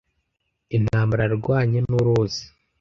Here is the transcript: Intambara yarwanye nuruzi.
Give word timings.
Intambara 0.77 1.21
yarwanye 1.25 1.79
nuruzi. 1.89 2.43